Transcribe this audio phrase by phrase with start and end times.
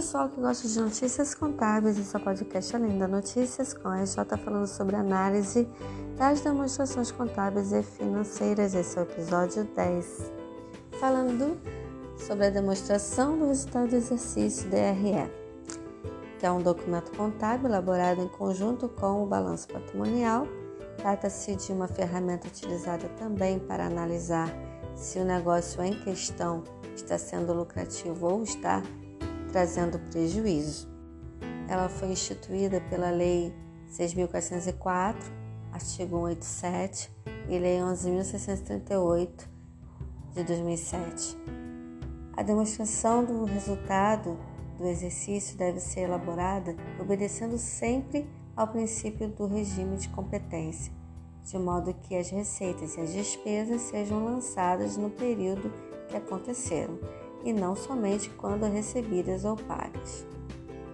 [0.00, 4.00] pessoal que gosta de notícias contábeis, esse é o podcast Além da Notícias, com a
[4.00, 5.68] RJ falando sobre análise
[6.16, 8.74] das demonstrações contábeis e financeiras.
[8.74, 10.32] Esse é o episódio 10.
[10.98, 11.60] Falando
[12.16, 15.30] sobre a demonstração do resultado do exercício DRE,
[16.38, 20.48] que é um documento contábil elaborado em conjunto com o balanço patrimonial.
[20.96, 24.50] Trata-se de uma ferramenta utilizada também para analisar
[24.94, 26.64] se o negócio em questão
[26.96, 28.82] está sendo lucrativo ou está
[29.50, 30.88] trazendo prejuízo.
[31.68, 33.54] Ela foi instituída pela Lei
[33.90, 35.16] 6.404,
[35.72, 37.10] artigo 187,
[37.48, 39.48] e Lei 11.638
[40.34, 41.36] de 2007.
[42.36, 44.38] A demonstração do resultado
[44.78, 50.92] do exercício deve ser elaborada obedecendo sempre ao princípio do regime de competência,
[51.42, 55.72] de modo que as receitas e as despesas sejam lançadas no período
[56.08, 56.98] que aconteceram
[57.44, 60.26] e não somente quando recebidas ou pagas.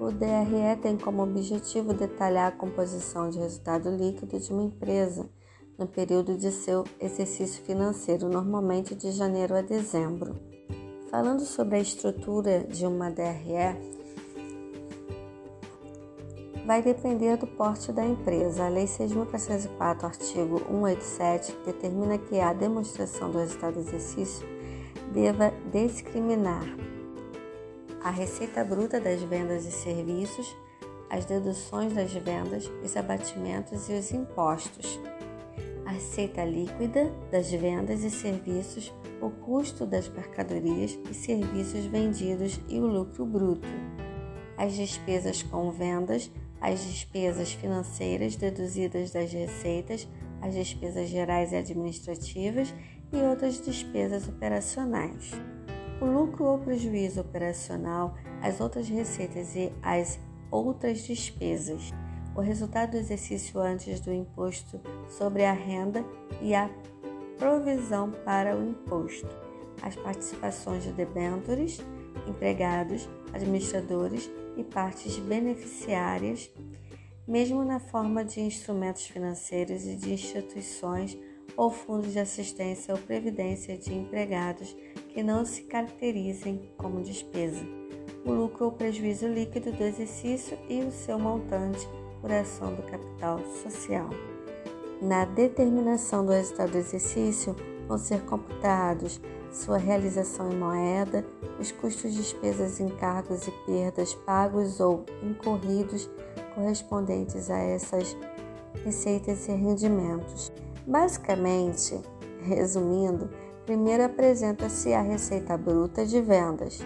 [0.00, 5.28] O DRE tem como objetivo detalhar a composição de resultado líquido de uma empresa
[5.78, 10.34] no período de seu exercício financeiro, normalmente de janeiro a dezembro.
[11.10, 13.94] Falando sobre a estrutura de uma DRE,
[16.66, 18.64] vai depender do porte da empresa.
[18.64, 24.53] A Lei 6.404, artigo 187, determina que a demonstração do resultado do exercício
[25.12, 26.64] deva discriminar
[28.02, 30.54] a receita bruta das vendas e serviços,
[31.08, 35.00] as deduções das vendas, os abatimentos e os impostos,
[35.86, 38.92] a receita líquida das vendas e serviços,
[39.22, 43.68] o custo das mercadorias e serviços vendidos e o lucro bruto,
[44.58, 50.08] as despesas com vendas, as despesas financeiras deduzidas das receitas,
[50.42, 52.74] as despesas gerais e administrativas
[53.16, 55.30] e outras despesas operacionais.
[56.00, 60.18] O lucro ou prejuízo operacional, as outras receitas e as
[60.50, 61.92] outras despesas.
[62.34, 66.04] O resultado do exercício antes do imposto sobre a renda
[66.42, 66.68] e a
[67.38, 69.28] provisão para o imposto.
[69.80, 71.80] As participações de debentures,
[72.26, 76.50] empregados, administradores e partes beneficiárias,
[77.26, 81.16] mesmo na forma de instrumentos financeiros e de instituições
[81.56, 84.76] ou fundos de assistência ou previdência de empregados
[85.08, 87.64] que não se caracterizem como despesa,
[88.24, 91.88] o lucro ou prejuízo líquido do exercício e o seu montante
[92.20, 94.10] por ação do capital social.
[95.00, 97.54] Na determinação do resultado do exercício
[97.86, 99.20] vão ser computados
[99.52, 101.24] sua realização em moeda,
[101.60, 106.10] os custos, despesas, encargos e perdas pagos ou incorridos
[106.54, 108.16] correspondentes a essas
[108.84, 110.50] receitas e rendimentos
[110.86, 111.98] Basicamente,
[112.42, 113.30] resumindo,
[113.64, 116.80] primeiro apresenta-se a receita bruta de vendas.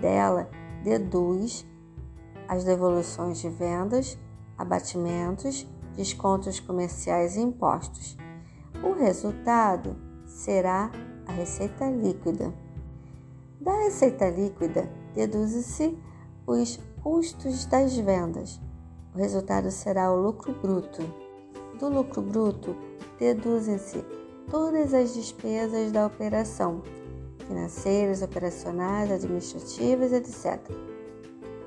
[0.00, 0.48] Dela,
[0.82, 1.66] deduz
[2.48, 4.18] as devoluções de vendas,
[4.56, 8.16] abatimentos, descontos comerciais e impostos.
[8.82, 10.90] O resultado será
[11.26, 12.54] a receita líquida.
[13.60, 15.98] Da receita líquida, deduz-se
[16.46, 18.58] os custos das vendas.
[19.14, 21.02] O resultado será o lucro bruto.
[21.78, 22.74] Do lucro bruto,
[23.18, 24.04] deduzem-se
[24.50, 26.82] todas as despesas da operação,
[27.46, 30.60] financeiras, operacionais, administrativas, etc.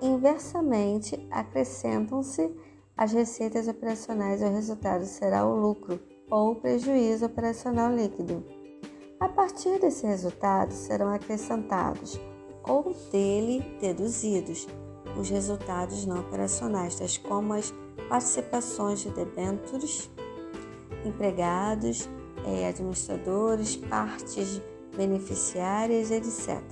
[0.00, 2.50] Inversamente, acrescentam-se
[2.96, 5.98] as receitas operacionais e o resultado será o lucro
[6.30, 8.44] ou prejuízo operacional líquido.
[9.20, 12.20] A partir desse resultado serão acrescentados
[12.66, 14.66] ou dele deduzidos
[15.18, 17.72] os resultados não operacionais, tais como as
[18.08, 20.10] participações de debêntures
[21.04, 22.08] empregados,
[22.46, 24.60] é, administradores, partes
[24.96, 26.62] beneficiárias, etc.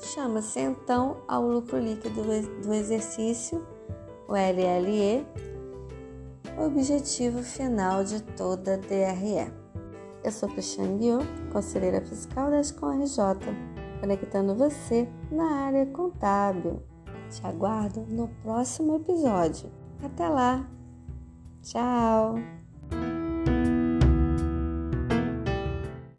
[0.00, 2.22] Chama-se então ao lucro líquido
[2.62, 3.66] do exercício,
[4.28, 5.26] o LLE,
[6.64, 9.52] objetivo final de toda DRE.
[10.24, 13.18] Eu sou Cristiane Guiot, conselheira fiscal da Escola RJ,
[14.00, 16.82] conectando você na área contábil.
[17.30, 19.70] Te aguardo no próximo episódio.
[20.02, 20.68] Até lá!
[21.62, 22.57] Tchau!